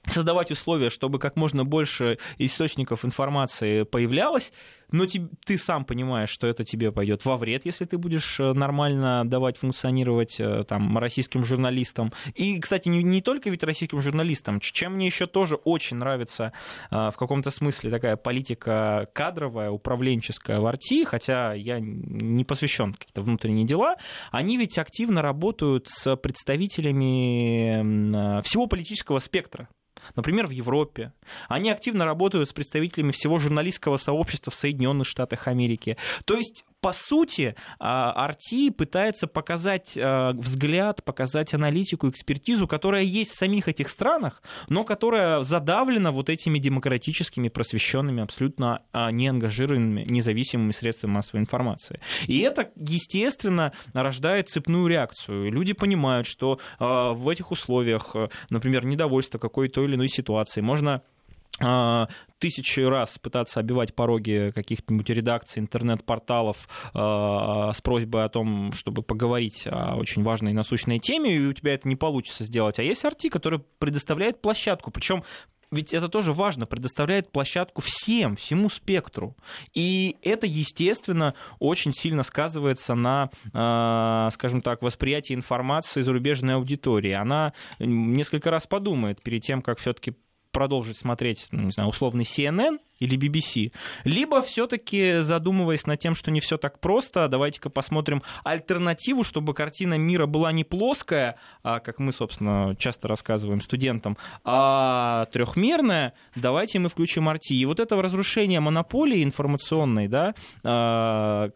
[0.08, 4.52] создавать условия, чтобы как можно больше источников информации появлялось,
[4.94, 8.54] но ты, ты сам понимаешь, что это тебе пойдет во вред, если ты будешь э,
[8.54, 12.14] нормально давать функционировать э, там, российским журналистам.
[12.36, 16.54] И, кстати, не, не только ведь российским журналистам, чем мне еще тоже очень нравится
[16.92, 23.24] э, в каком-то смысле такая политика кадровая, управленческая в Арти, хотя я не посвящен какие-то
[23.24, 23.96] внутренние дела,
[24.32, 29.70] они ведь активно работают с представителями всего политического спектра
[30.16, 31.14] например, в Европе.
[31.48, 35.98] Они активно работают с представителями всего журналистского сообщества в Соединенных Штатах Америки.
[36.26, 43.36] То есть по сути, Арти пытается показать а, взгляд, показать аналитику, экспертизу, которая есть в
[43.36, 51.14] самих этих странах, но которая задавлена вот этими демократическими, просвещенными, абсолютно а, неангажированными, независимыми средствами
[51.14, 52.02] массовой информации.
[52.28, 55.54] И это, естественно, рождает цепную реакцию.
[55.54, 58.14] Люди понимают, что а, в этих условиях,
[58.50, 61.13] например, недовольство какой-то или иной ситуации можно а,
[61.60, 69.68] тысячи раз пытаться обивать пороги каких-нибудь редакций, интернет-порталов э, с просьбой о том, чтобы поговорить
[69.68, 72.80] о очень важной и насущной теме, и у тебя это не получится сделать.
[72.80, 75.24] А есть арти, который предоставляет площадку, причем
[75.72, 79.36] ведь это тоже важно, предоставляет площадку всем, всему спектру.
[79.74, 87.14] И это, естественно, очень сильно сказывается на, э, скажем так, восприятии информации зарубежной аудитории.
[87.14, 90.14] Она несколько раз подумает перед тем, как все-таки
[90.54, 93.74] продолжить смотреть, ну, не знаю, условный CNN или BBC,
[94.06, 99.98] либо все-таки задумываясь над тем, что не все так просто, давайте-ка посмотрим альтернативу, чтобы картина
[99.98, 106.88] мира была не плоская, а, как мы, собственно, часто рассказываем студентам, а трехмерная, давайте мы
[106.88, 107.50] включим RT.
[107.50, 111.50] И вот это разрушение монополии информационной, да, а,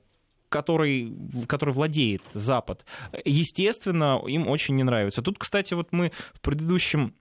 [0.50, 1.14] который,
[1.48, 2.86] который владеет Запад,
[3.26, 5.22] естественно, им очень не нравится.
[5.22, 7.14] Тут, кстати, вот мы в предыдущем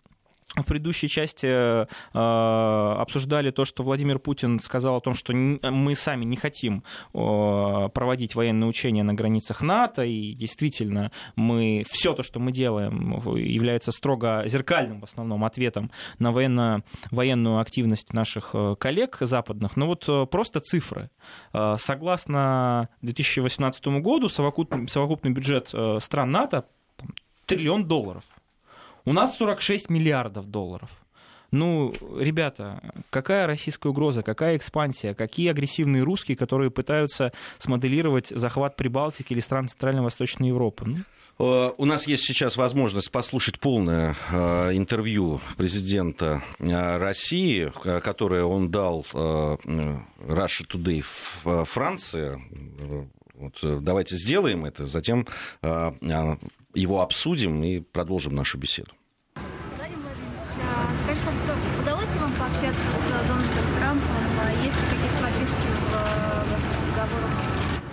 [0.56, 6.24] в предыдущей части э, обсуждали то, что Владимир Путин сказал о том, что мы сами
[6.24, 12.40] не хотим э, проводить военные учения на границах НАТО, и действительно мы все то, что
[12.40, 19.18] мы делаем, является строго зеркальным в основном ответом на военно, военную активность наших э, коллег
[19.20, 19.76] западных.
[19.76, 21.10] Но вот просто цифры.
[21.52, 26.64] Согласно 2018 году совокупный, совокупный бюджет стран НАТО
[27.46, 28.24] триллион долларов.
[29.06, 30.90] У нас 46 миллиардов долларов.
[31.52, 39.32] Ну, ребята, какая российская угроза, какая экспансия, какие агрессивные русские, которые пытаются смоделировать захват Прибалтики
[39.32, 40.84] или стран Центрально-Восточной Европы?
[40.86, 40.96] Ну,
[41.38, 48.70] Э, у нас есть сейчас возможность послушать полное э, интервью президента э, России, которое он
[48.70, 51.04] дал Russia Today
[51.44, 52.40] в Франции.
[53.38, 55.27] Вот, давайте сделаем это, затем
[55.62, 58.92] его обсудим и продолжим нашу беседу.
[59.77, 61.31] Владимир Владимирович, а скажите,
[61.83, 63.42] удалось ли вам пообщаться с Дональдом
[63.79, 64.09] Трампом?
[64.64, 65.92] Есть ли какие-то подвижки в
[66.51, 67.33] ваших разговорах?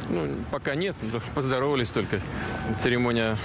[0.09, 0.21] Ну,
[0.53, 0.95] пока нет,
[1.33, 2.19] поздоровались только.
[2.79, 3.37] Церемония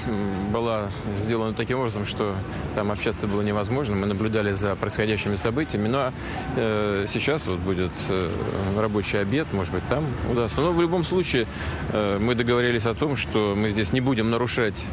[0.53, 2.35] была сделана таким образом, что
[2.75, 3.97] там общаться было невозможно.
[3.97, 5.88] Мы наблюдали за происходящими событиями.
[5.88, 6.12] Ну а
[6.57, 8.31] э, сейчас вот будет э,
[8.77, 10.61] рабочий обед, может быть, там удастся.
[10.61, 11.47] Но в любом случае
[11.94, 14.85] э, мы договорились о том, что мы здесь не будем нарушать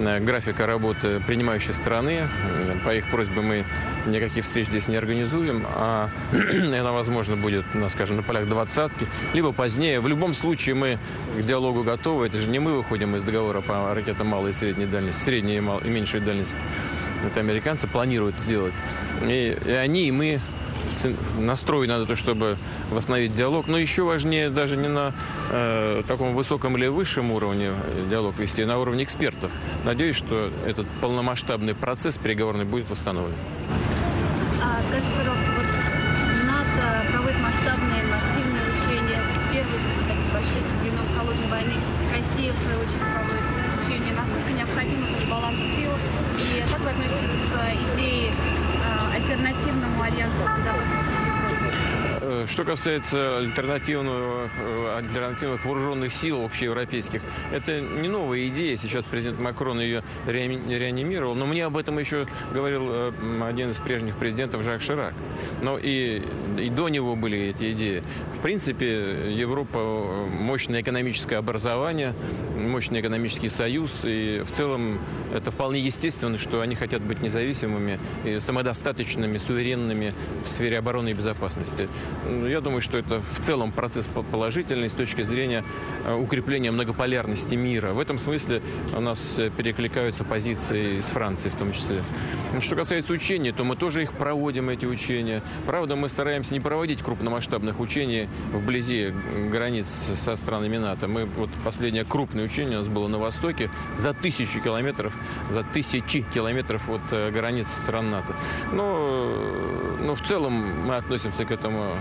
[0.00, 2.28] э, графика работы принимающей стороны.
[2.84, 3.64] По их просьбе мы
[4.06, 6.10] никаких встреч здесь не организуем, а
[6.52, 10.00] она, возможно, будет, ну, скажем, на полях двадцатки, либо позднее.
[10.00, 10.98] В любом случае мы
[11.38, 12.26] к диалогу готовы.
[12.26, 15.60] Это же не мы выходим из договора по ракетам малой и средней дальности, средней и,
[15.60, 16.60] мал, и меньшей дальности.
[17.26, 18.74] Это американцы планируют сделать.
[19.22, 20.40] И, и они, и мы
[21.38, 22.56] настроены на то, чтобы
[22.90, 23.66] восстановить диалог.
[23.66, 25.14] Но еще важнее даже не на
[25.50, 27.72] э, таком высоком или высшем уровне
[28.08, 29.52] диалог вести, а на уровне экспертов.
[29.84, 33.36] Надеюсь, что этот полномасштабный процесс переговорный будет восстановлен.
[52.46, 57.22] Что касается альтернативного, э, альтернативных вооруженных сил общеевропейских,
[57.52, 58.76] это не новая идея.
[58.76, 61.34] Сейчас президент Макрон ее реанимировал.
[61.34, 65.14] Но мне об этом еще говорил э, один из прежних президентов Жак Ширак.
[65.62, 66.22] Но и,
[66.58, 68.02] и до него были эти идеи.
[68.36, 72.14] В принципе, Европа мощное экономическое образование,
[72.56, 73.90] мощный экономический союз.
[74.04, 75.00] И в целом
[75.34, 81.14] это вполне естественно, что они хотят быть независимыми и самодостаточными, суверенными в сфере обороны и
[81.14, 81.88] безопасности.
[82.40, 85.62] Ну, я думаю, что это в целом процесс положительный с точки зрения
[86.06, 87.92] э, укрепления многополярности мира.
[87.92, 88.62] В этом смысле
[88.96, 92.02] у нас э, перекликаются позиции с Францией в том числе.
[92.60, 95.42] Что касается учений, то мы тоже их проводим, эти учения.
[95.66, 99.12] Правда, мы стараемся не проводить крупномасштабных учений вблизи
[99.50, 101.08] границ со странами НАТО.
[101.08, 105.14] Мы, вот последнее крупное учение у нас было на Востоке за тысячу километров,
[105.50, 108.34] за тысячи километров от э, границ стран НАТО.
[108.72, 109.30] Но,
[110.00, 111.96] но в целом мы относимся к этому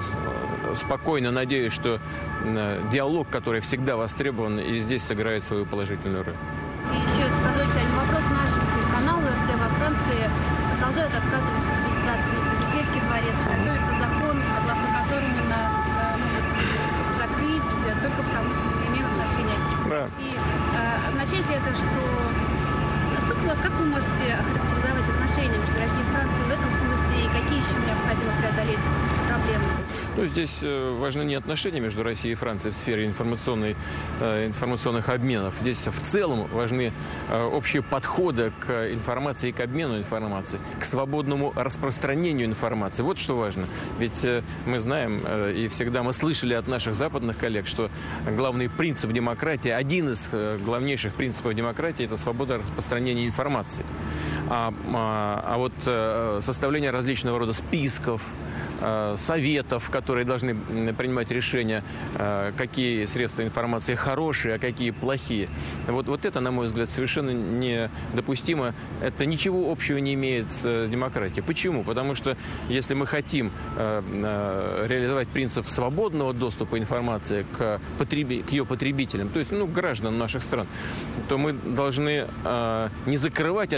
[0.75, 1.99] спокойно надеюсь, что
[2.43, 6.36] э, диалог, который всегда востребован, и здесь сыграет свою положительную роль.
[6.93, 10.29] И еще, позвольте, вопрос нашего телеканала РТ во Франции
[10.73, 13.38] продолжают отказывать в аккредитации в Елисейский дворец.
[13.45, 16.47] Готовится закон, согласно которому нас э, могут
[17.17, 17.69] закрыть
[18.01, 20.38] только потому, что мы имеем отношение к России.
[20.73, 21.10] Да.
[21.10, 21.99] Означает ли это, что
[23.13, 26.98] насколько, как вы можете охарактеризовать отношения между Россией и Францией в этом смысле,
[27.31, 28.79] какие еще необходимо преодолеть
[29.27, 29.65] проблемы?
[30.19, 33.75] Ну, здесь э, важны не отношения между Россией и Францией в сфере информационной,
[34.19, 35.55] э, информационных обменов.
[35.61, 36.91] Здесь в целом важны
[37.29, 43.03] э, общие подходы к информации и к обмену информацией, к свободному распространению информации.
[43.03, 43.67] Вот что важно.
[43.97, 44.25] Ведь
[44.65, 45.21] мы знаем
[45.55, 47.89] и всегда мы слышали от наших западных коллег, что
[48.25, 50.29] главный принцип демократии, один из
[50.63, 53.85] главнейших принципов демократии– это свобода распространения информации.
[54.49, 58.33] А, а, а вот составление различного рода списков,
[58.81, 60.55] Э, советов, которые должны
[60.93, 61.83] принимать решения,
[62.15, 65.49] э, какие средства информации хорошие, а какие плохие.
[65.88, 68.73] Вот, вот это, на мой взгляд, совершенно недопустимо.
[69.01, 71.41] Это ничего общего не имеет с демократией.
[71.41, 71.83] Почему?
[71.83, 72.38] Потому что
[72.69, 79.39] если мы хотим э, реализовать принцип свободного доступа информации к, потреби, к ее потребителям, то
[79.39, 80.67] есть ну, граждан наших стран,
[81.27, 82.27] то мы должны
[83.05, 83.73] не закрывать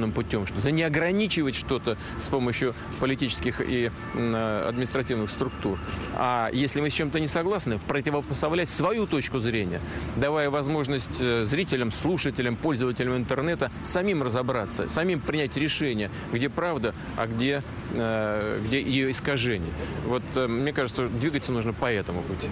[0.00, 5.78] административным путем что-то, не ограничивать что-то с помощью политических и административных структур.
[6.14, 9.80] А если мы с чем-то не согласны, противопоставлять свою точку зрения,
[10.16, 17.26] давая возможность э, зрителям, слушателям, пользователям интернета самим разобраться, самим принять решение, где правда, а
[17.26, 17.62] где,
[17.94, 19.72] э, где ее искажение.
[20.06, 22.48] Вот э, мне кажется, двигаться нужно по этому пути.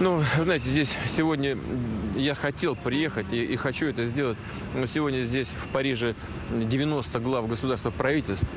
[0.00, 1.56] Ну, знаете, здесь сегодня
[2.16, 4.38] я хотел приехать и, и хочу это сделать.
[4.74, 6.14] Но сегодня здесь, в Париже,
[6.50, 8.48] 90 глав государства правительств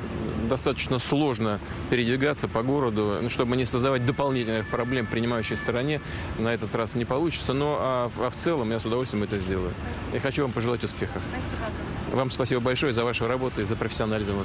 [0.48, 6.00] достаточно сложно передвигаться по городу, ну, чтобы не создавать дополнительных проблем принимающей стороне.
[6.38, 9.72] На этот раз не получится, но а, а в целом я с удовольствием это сделаю.
[10.12, 11.22] И хочу вам пожелать успехов.
[11.30, 12.16] Спасибо.
[12.16, 14.38] Вам спасибо большое за вашу работу и за профессионализм.
[14.38, 14.44] До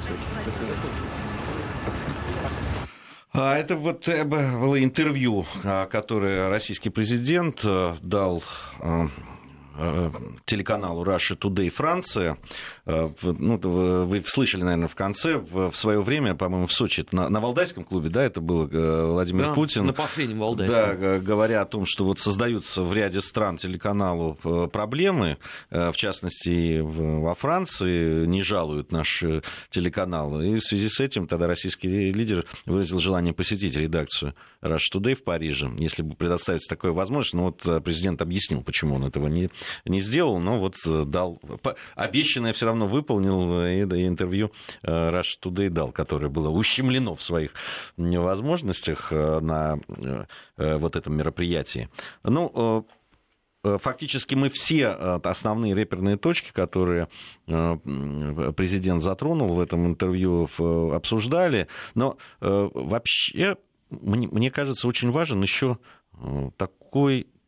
[0.52, 0.74] свидания.
[3.32, 8.42] А это вот э, было интервью, а, которое российский президент э, дал
[8.80, 9.06] э,
[10.44, 12.38] телеканалу Russia Today Франция.
[12.86, 17.40] Э, ну, вы слышали, наверное, в конце, в свое время, по-моему, в Сочи, на, на
[17.40, 19.86] Валдайском клубе, да, это был э, Владимир да, Путин.
[19.86, 21.00] на последнем Валдайском.
[21.00, 25.38] Да, говоря о том, что вот создаются в ряде стран телеканалу э, проблемы,
[25.70, 30.48] в частности, во Франции не жалуют наши телеканалы.
[30.48, 35.22] И в связи с этим тогда российский лидер выразил желание посетить редакцию Rush Today в
[35.22, 37.34] Париже, если бы предоставить такое возможность.
[37.34, 39.50] Но вот президент объяснил, почему он этого не,
[39.84, 41.40] не сделал, но вот дал
[41.94, 44.52] обещанное все равно выполнил и интервью
[44.82, 47.52] э, Rush Today дал, которое было ущемлено в своих
[47.96, 49.78] возможностях э, на
[50.56, 51.88] э, вот этом мероприятии.
[52.24, 52.86] Ну,
[53.62, 57.08] Фактически мы все основные реперные точки, которые
[57.44, 60.48] президент затронул в этом интервью,
[60.94, 61.68] обсуждали.
[61.94, 63.58] Но вообще,
[63.90, 65.76] мне кажется, очень важен еще
[66.56, 67.39] такой Э,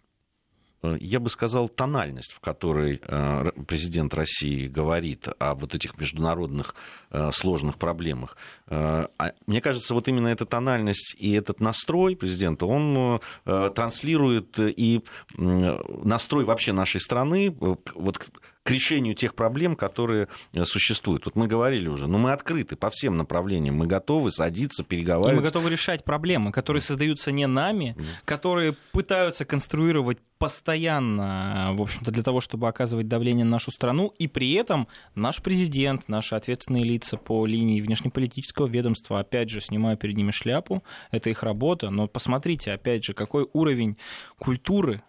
[0.83, 6.74] я бы сказал, тональность, в которой э, президент России говорит о вот этих международных
[7.11, 8.37] э, сложных проблемах.
[8.68, 15.03] А мне кажется, вот именно эта тональность и этот настрой президента, он транслирует и
[15.37, 18.30] настрой вообще нашей страны вот
[18.62, 21.24] к решению тех проблем, которые э, существуют.
[21.24, 25.36] Вот мы говорили уже, но мы открыты по всем направлениям, мы готовы садиться, переговаривать.
[25.36, 32.22] мы готовы решать проблемы, которые создаются не нами, которые пытаются конструировать постоянно, в общем-то, для
[32.22, 37.16] того, чтобы оказывать давление на нашу страну, и при этом наш президент, наши ответственные лица
[37.16, 42.72] по линии внешнеполитического ведомства, опять же, снимаю перед ними шляпу, это их работа, но посмотрите,
[42.72, 43.98] опять же, какой уровень
[44.38, 45.02] культуры,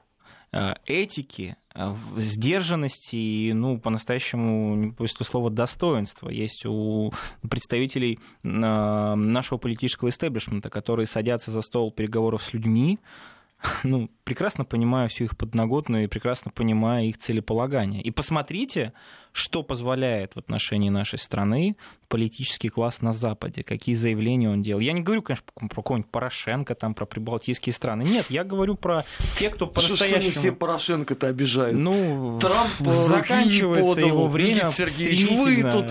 [0.51, 1.62] э, этики, Э,
[2.17, 7.11] сдержанности и, ну, по-настоящему, не после слова, достоинства есть у
[7.49, 12.99] представителей э, нашего политического истеблишмента, которые садятся за стол переговоров с людьми,
[13.83, 18.01] ну, прекрасно понимаю всю их подноготную и прекрасно понимаю их целеполагание.
[18.01, 18.93] И посмотрите,
[19.31, 21.75] что позволяет в отношении нашей страны
[22.13, 24.79] политический класс на Западе, какие заявления он делал.
[24.79, 28.03] Я не говорю, конечно, про какого-нибудь Порошенко, там, про прибалтийские страны.
[28.03, 29.03] Нет, я говорю про
[29.33, 30.29] те, кто по-настоящему...
[30.29, 31.75] Что все Порошенко-то обижают?
[31.75, 35.85] Ну, Трамп заканчивается подал, его время Сергеевич, вы тут...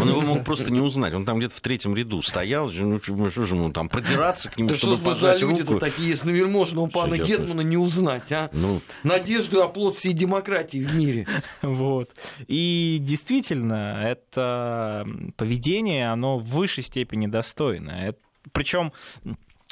[0.00, 1.14] Он его мог просто не узнать.
[1.14, 2.68] Он там где-то в третьем ряду стоял.
[2.68, 6.08] Ну, что же ему там продираться к нему, да чтобы что пожать за люди-то такие,
[6.08, 8.50] если можно у пана Гетмана не узнать, а?
[8.52, 8.80] Ну...
[9.04, 11.28] Надежду оплот всей демократии в мире.
[11.62, 12.10] Вот.
[12.48, 15.06] И действительно, это
[15.36, 18.14] поведение, оно в высшей степени достойно.
[18.52, 18.92] Причем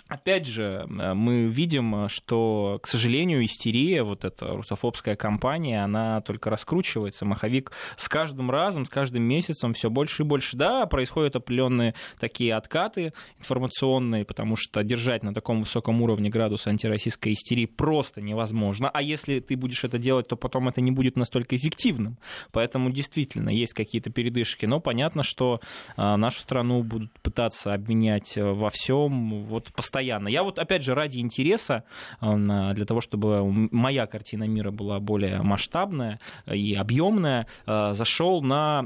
[0.09, 6.51] Опять же, э, мы видим, что, к сожалению, истерия, вот эта русофобская кампания, она только
[6.51, 7.25] раскручивается.
[7.25, 10.59] Маховик с каждым разом, с каждым месяцем все больше и больше.
[10.59, 17.33] Да, происходят определенные такие откаты информационные, потому что держать на таком высоком уровне градус антироссийской
[17.33, 18.91] истерии просто невозможно.
[18.91, 22.19] А если ты будешь это делать, то потом это не будет настолько эффективным.
[22.53, 24.67] Поэтому действительно есть какие-то передышки.
[24.67, 25.61] Но понятно, что
[25.97, 29.45] э, нашу страну будут пытаться обвинять э, во всем.
[29.47, 30.29] Вот постоянно постоянно.
[30.29, 31.85] Я вот, опять же, ради интереса,
[32.21, 36.19] для того, чтобы моя картина мира была более масштабная
[36.53, 38.81] и объемная, э, зашел на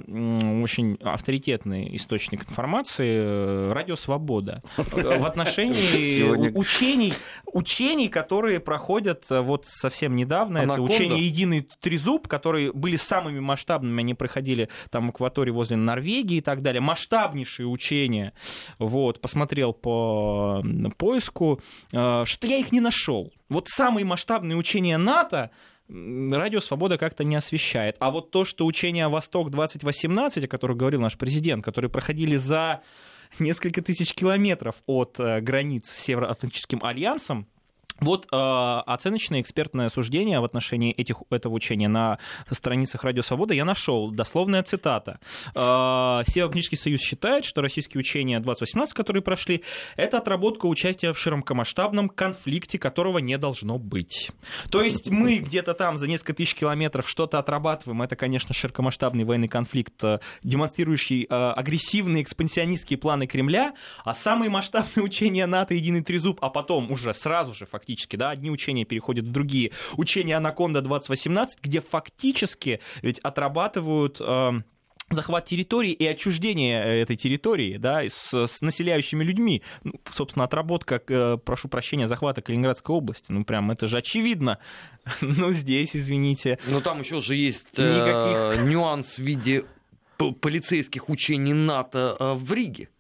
[0.63, 7.15] очень авторитетный источник информации э, «Радио Свобода» в отношении учений,
[7.47, 10.59] учений, которые проходят э, вот совсем недавно.
[10.59, 16.37] Это учение «Единый трезуб», которые были самыми масштабными, они проходили там в акватории возле Норвегии
[16.37, 16.83] и так далее.
[16.83, 18.35] Масштабнейшие учения.
[18.79, 20.63] Вот, посмотрел по
[20.99, 21.61] поиску,
[21.93, 23.33] э, что я их не нашел.
[23.49, 25.51] Вот самые масштабные учения НАТО
[25.89, 27.97] Радио Свобода как-то не освещает.
[27.99, 32.83] А вот то, что учения Восток-2018, о которых говорил наш президент, которые проходили за
[33.39, 37.47] несколько тысяч километров от э, границ с Североатлантическим альянсом,
[38.01, 42.19] вот э, оценочное экспертное суждение в отношении этих, этого учения на
[42.51, 44.11] страницах Радио Свобода я нашел.
[44.11, 45.19] Дословная цитата.
[45.55, 49.65] Э, Североатлантический союз считает, что российские учения 2018, которые прошли,
[49.97, 54.31] это отработка участия в широкомасштабном конфликте, которого не должно быть.
[54.71, 58.03] То есть мы где-то там за несколько тысяч километров что-то отрабатываем.
[58.03, 63.75] Это, конечно, широкомасштабный военный конфликт, э, демонстрирующий э, агрессивные экспансионистские планы Кремля,
[64.05, 68.31] а самые масштабные учения НАТО «Единый трезуб», а потом уже сразу же фактически фактически, да,
[68.31, 69.73] одни учения переходят в другие.
[69.97, 74.51] Учение Анаконда 2018, где фактически ведь отрабатывают э,
[75.09, 79.63] захват территории и отчуждение э, этой территории да, с, с населяющими людьми.
[79.85, 83.33] Ну, собственно, отработка, э, прошу прощения, захвата Калининградской области.
[83.33, 84.59] Ну, прям это же очевидно.
[85.23, 86.59] ну, здесь, извините.
[86.67, 88.65] Ну, там еще же есть Никаких...
[88.69, 89.65] нюанс в виде
[90.19, 92.91] полицейских учений НАТО в Риге,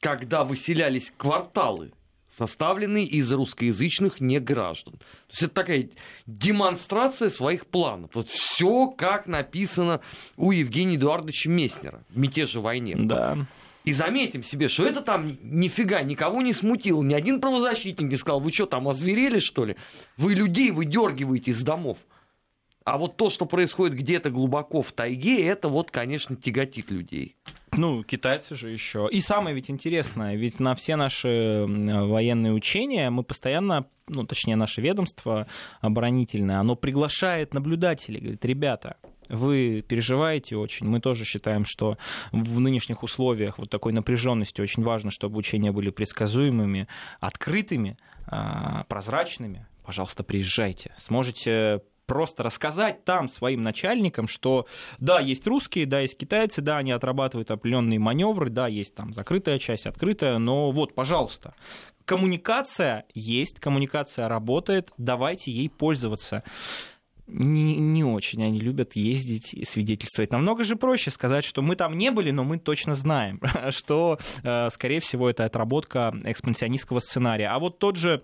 [0.00, 1.92] когда выселялись кварталы
[2.32, 4.94] составленный из русскоязычных неграждан.
[4.94, 5.90] То есть это такая
[6.26, 8.10] демонстрация своих планов.
[8.14, 10.00] Вот все как написано
[10.36, 12.96] у Евгения Эдуардовича Месснера в «Мятеже войне».
[12.96, 13.46] Да.
[13.84, 17.02] И заметим себе, что это там нифига никого не смутило.
[17.02, 19.76] Ни один правозащитник не сказал, вы что там, озверели, что ли?
[20.16, 21.98] Вы людей выдергиваете из домов.
[22.84, 27.36] А вот то, что происходит где-то глубоко в тайге, это вот, конечно, тяготит людей.
[27.76, 29.08] Ну, китайцы же еще.
[29.10, 34.82] И самое ведь интересное, ведь на все наши военные учения мы постоянно, ну, точнее, наше
[34.82, 35.46] ведомство
[35.80, 38.96] оборонительное, оно приглашает наблюдателей, говорит, ребята,
[39.30, 40.86] вы переживаете очень.
[40.86, 41.96] Мы тоже считаем, что
[42.30, 46.88] в нынешних условиях вот такой напряженности очень важно, чтобы учения были предсказуемыми,
[47.20, 47.96] открытыми,
[48.26, 49.66] а, прозрачными.
[49.82, 50.94] Пожалуйста, приезжайте.
[50.98, 51.80] Сможете
[52.12, 54.66] просто рассказать там своим начальникам, что
[54.98, 59.58] да, есть русские, да, есть китайцы, да, они отрабатывают определенные маневры, да, есть там закрытая
[59.58, 61.54] часть, открытая, но вот, пожалуйста,
[62.04, 66.42] коммуникация есть, коммуникация работает, давайте ей пользоваться.
[67.26, 70.32] Не, не очень они любят ездить и свидетельствовать.
[70.32, 73.40] Намного же проще сказать, что мы там не были, но мы точно знаем,
[73.70, 77.48] что, э, скорее всего, это отработка экспансионистского сценария.
[77.48, 78.22] А вот тот же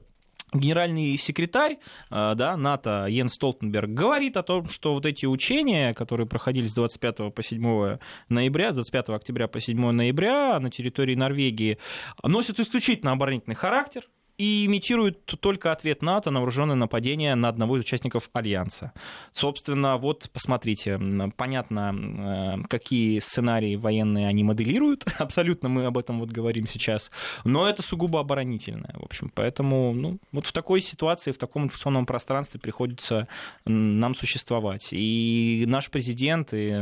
[0.53, 1.79] генеральный секретарь
[2.11, 6.75] э, да, НАТО Йен Столтенберг говорит о том, что вот эти учения, которые проходили с
[6.75, 11.79] 25 по 7 ноября, с 25 октября по 7 ноября на территории Норвегии,
[12.23, 14.05] носят исключительно оборонительный характер,
[14.39, 18.93] и имитируют только ответ НАТО на вооруженное нападение на одного из участников Альянса.
[19.33, 20.99] Собственно, вот посмотрите,
[21.37, 27.11] понятно, э, какие сценарии военные они моделируют, абсолютно мы об этом вот говорим сейчас,
[27.45, 32.07] но это сугубо оборонительное, в общем, поэтому ну, вот в такой ситуации, в таком информационном
[32.07, 33.27] пространстве приходится
[33.65, 34.89] нам существовать.
[34.93, 36.81] И наш президент, и,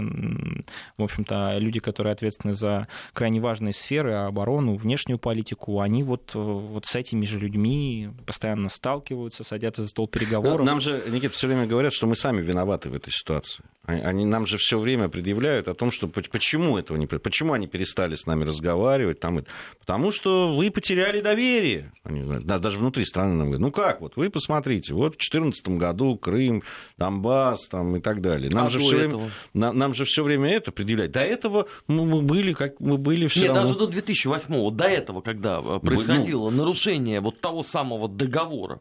[0.99, 6.85] в общем-то, люди, которые ответственны за крайне важные сферы, оборону, внешнюю политику, они вот, вот
[6.85, 10.67] с этими же людьми, постоянно сталкиваются, садятся за стол переговоров.
[10.67, 13.65] Нам же, Никита, все время говорят, что мы сами виноваты в этой ситуации.
[13.87, 18.17] Они нам же все время предъявляют о том, что почему этого не почему они перестали
[18.17, 19.45] с нами разговаривать, там,
[19.79, 21.93] потому что вы потеряли доверие.
[22.03, 25.69] Они, да, даже внутри страны нам говорят, ну как вот, вы посмотрите, вот в 2014
[25.69, 26.63] году Крым,
[26.99, 28.51] Донбасс там, и так далее.
[28.51, 31.13] Нам, а же все время, нам, нам же все время это предъявляют.
[31.13, 33.63] До этого мы были, как мы были все Нет, равно...
[33.63, 38.81] даже до 2008 до этого, когда э, происходило ну, нарушение вот того самого договора,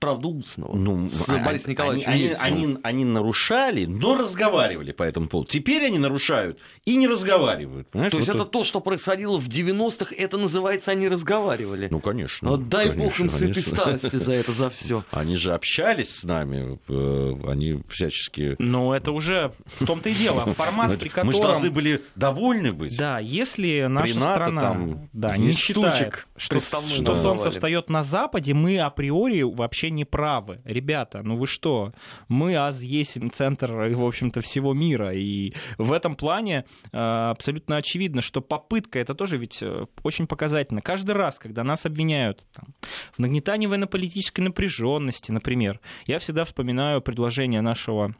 [0.00, 5.02] правда, устного ну, с а, Борисом Николаевичем они, они, они, они нарушали, но разговаривали по
[5.02, 5.50] этому поводу.
[5.50, 7.88] Теперь они нарушают и не разговаривают.
[7.90, 8.10] Понимаешь?
[8.10, 11.88] То есть это то, что происходило в 90-х, это называется они разговаривали.
[11.90, 12.48] Ну, конечно.
[12.48, 15.04] Вот дай конечно, бог им сытой старости за это, за все.
[15.10, 18.56] Они же общались с нами, э, они всячески...
[18.58, 21.26] Ну, это уже в том-то и дело, формат, при котором...
[21.26, 22.96] Мы же должны были довольны быть.
[22.96, 24.76] Да, если наша страна
[25.12, 30.60] да, не считает, что, что солнце встает на западе, мы априори вообще не правы.
[30.64, 31.92] Ребята, ну вы что?
[32.28, 35.12] Мы аз есть центр, в общем-то, всего мира.
[35.14, 40.80] И в этом плане э, абсолютно очевидно, что попытка, это тоже ведь э, очень показательно.
[40.80, 42.74] Каждый раз, когда нас обвиняют там,
[43.12, 48.14] в нагнетании военно-политической напряженности, например, я всегда вспоминаю предложение нашего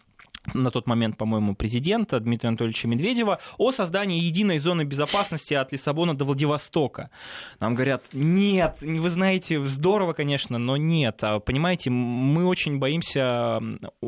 [0.55, 6.16] на тот момент, по-моему, президента Дмитрия Анатольевича Медведева о создании единой зоны безопасности от Лиссабона
[6.16, 7.11] до Владивостока.
[7.61, 11.18] Нам говорят, нет, вы знаете, здорово, конечно, но нет.
[11.22, 13.61] А, понимаете, мы очень боимся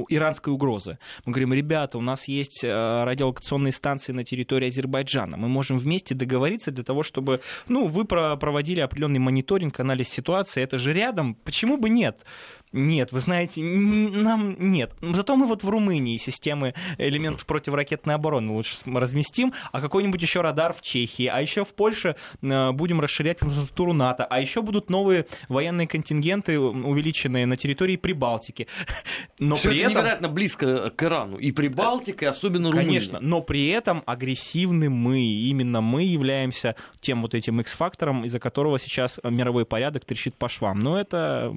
[0.09, 0.99] иранской угрозы.
[1.25, 5.37] Мы говорим, ребята, у нас есть э, радиолокационные станции на территории Азербайджана.
[5.37, 10.63] Мы можем вместе договориться для того, чтобы ну, вы проводили определенный мониторинг, анализ ситуации.
[10.63, 11.35] Это же рядом.
[11.35, 12.25] Почему бы нет?
[12.73, 14.93] Нет, вы знаете, нам нет.
[15.01, 20.73] Зато мы вот в Румынии системы элементов противоракетной обороны лучше разместим, а какой-нибудь еще радар
[20.73, 25.27] в Чехии, а еще в Польше э, будем расширять инфраструктуру НАТО, а еще будут новые
[25.49, 28.69] военные контингенты, увеличенные на территории Прибалтики.
[29.39, 30.03] Но Все при это этом...
[30.03, 31.37] невероятно близко к Ирану.
[31.39, 32.89] И Прибалтика, и особенно Румыния.
[32.89, 35.21] Конечно, но при этом агрессивны мы.
[35.21, 40.79] Именно мы являемся тем вот этим X-фактором, из-за которого сейчас мировой порядок трещит по швам.
[40.79, 41.55] Но это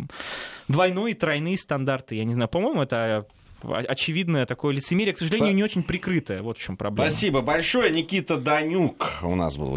[0.68, 2.16] двойной ну и тройные стандарты.
[2.16, 3.28] Я не знаю, по-моему, это
[3.62, 6.42] очевидное такое лицемерие, к сожалению, не очень прикрытое.
[6.42, 7.10] Вот в чем проблема.
[7.10, 7.92] Спасибо большое.
[7.92, 9.72] Никита Данюк у нас был